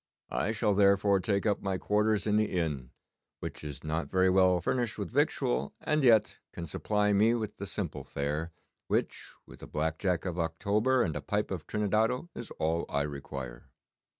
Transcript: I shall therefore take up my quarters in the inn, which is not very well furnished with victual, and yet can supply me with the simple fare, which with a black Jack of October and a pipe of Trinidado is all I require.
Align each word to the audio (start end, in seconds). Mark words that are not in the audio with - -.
I 0.31 0.51
shall 0.51 0.73
therefore 0.73 1.19
take 1.19 1.45
up 1.45 1.61
my 1.61 1.77
quarters 1.77 2.25
in 2.25 2.35
the 2.37 2.51
inn, 2.51 2.89
which 3.39 3.63
is 3.63 3.83
not 3.83 4.09
very 4.09 4.31
well 4.31 4.59
furnished 4.59 4.97
with 4.97 5.11
victual, 5.11 5.75
and 5.79 6.03
yet 6.03 6.39
can 6.53 6.65
supply 6.65 7.13
me 7.13 7.35
with 7.35 7.57
the 7.57 7.67
simple 7.67 8.03
fare, 8.03 8.51
which 8.87 9.35
with 9.45 9.61
a 9.61 9.67
black 9.67 9.99
Jack 9.99 10.25
of 10.25 10.39
October 10.39 11.03
and 11.03 11.15
a 11.15 11.21
pipe 11.21 11.51
of 11.51 11.67
Trinidado 11.67 12.29
is 12.33 12.49
all 12.57 12.85
I 12.89 13.03
require. 13.03 13.69